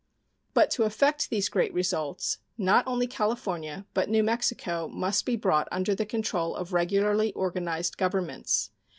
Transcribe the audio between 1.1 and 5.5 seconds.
these great results not only California, but New Mexico, must be